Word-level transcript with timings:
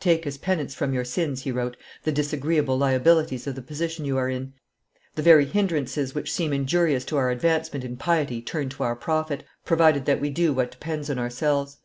"Take 0.00 0.26
as 0.26 0.38
penance 0.38 0.74
for 0.74 0.92
your 0.92 1.04
sins," 1.04 1.42
he 1.42 1.52
wrote, 1.52 1.76
"the 2.02 2.10
disagreeable 2.10 2.76
liabilities 2.76 3.46
of 3.46 3.54
the 3.54 3.62
position 3.62 4.04
you 4.04 4.16
are 4.16 4.28
in: 4.28 4.54
the 5.14 5.22
very 5.22 5.44
hinderances 5.44 6.16
which 6.16 6.32
seem 6.32 6.52
injurious 6.52 7.04
to 7.04 7.16
our 7.16 7.30
advancement 7.30 7.84
in 7.84 7.96
piety 7.96 8.42
turn 8.42 8.70
to 8.70 8.82
our 8.82 8.96
profit, 8.96 9.44
provided 9.64 10.04
that 10.06 10.20
we 10.20 10.30
do 10.30 10.52
what 10.52 10.72
depends 10.72 11.08
on 11.08 11.20
ourselves. 11.20 11.76